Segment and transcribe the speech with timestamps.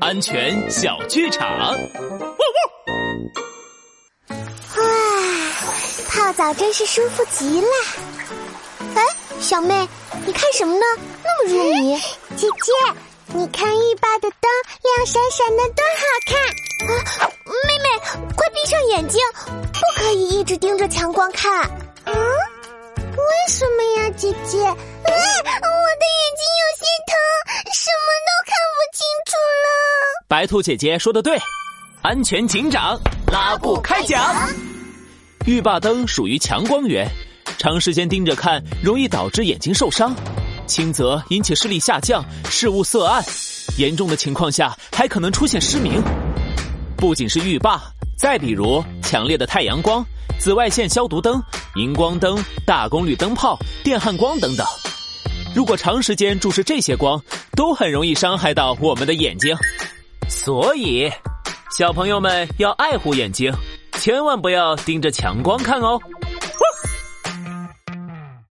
[0.00, 1.48] 安全小剧场。
[1.48, 1.76] 哇
[6.08, 7.68] 泡澡真是舒服极了。
[8.94, 9.04] 哎，
[9.40, 9.88] 小妹，
[10.24, 10.82] 你看什么呢？
[11.24, 11.96] 那么入迷。
[12.36, 12.72] 姐姐，
[13.34, 14.50] 你看浴霸的灯
[14.82, 16.38] 亮闪闪的，多好看！
[16.88, 17.30] 啊，
[17.66, 17.88] 妹妹，
[18.36, 19.20] 快闭上眼睛，
[19.72, 21.68] 不可以一直盯着强光看。
[22.04, 24.64] 嗯，为什么呀，姐姐？
[24.64, 24.76] 啊，
[30.30, 31.36] 白兔姐姐说的对，
[32.02, 32.96] 安全警长
[33.32, 34.32] 拉布开讲。
[35.44, 37.04] 浴霸灯属于强光源，
[37.58, 40.14] 长时间盯着看容易导致眼睛受伤，
[40.68, 43.24] 轻则引起视力下降、视物色暗，
[43.76, 46.00] 严重的情况下还可能出现失明。
[46.96, 47.82] 不仅是浴霸，
[48.16, 50.06] 再比如强烈的太阳光、
[50.38, 51.42] 紫外线消毒灯、
[51.74, 54.64] 荧光灯、大功率灯泡、电焊光等等，
[55.56, 57.20] 如果长时间注视这些光，
[57.56, 59.56] 都很容易伤害到我们的眼睛。
[60.30, 61.10] 所以，
[61.76, 63.52] 小朋友们要爱护眼睛。
[63.94, 66.00] 千万不要盯着强光看哦。